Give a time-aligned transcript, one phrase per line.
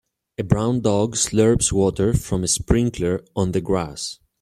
[0.39, 4.17] A brown dog slurps water from a sprinkler on the grass.